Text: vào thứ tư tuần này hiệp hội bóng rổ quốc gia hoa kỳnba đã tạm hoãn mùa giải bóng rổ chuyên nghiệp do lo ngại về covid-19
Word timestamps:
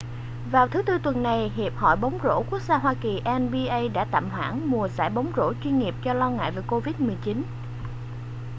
vào 0.51 0.67
thứ 0.67 0.81
tư 0.81 0.97
tuần 1.03 1.23
này 1.23 1.49
hiệp 1.49 1.73
hội 1.75 1.95
bóng 1.95 2.17
rổ 2.23 2.43
quốc 2.51 2.61
gia 2.61 2.77
hoa 2.77 2.93
kỳnba 2.93 3.81
đã 3.93 4.05
tạm 4.11 4.29
hoãn 4.29 4.61
mùa 4.67 4.87
giải 4.87 5.09
bóng 5.09 5.31
rổ 5.35 5.53
chuyên 5.63 5.79
nghiệp 5.79 5.95
do 6.03 6.13
lo 6.13 6.29
ngại 6.29 6.51
về 6.51 6.61
covid-19 6.67 7.41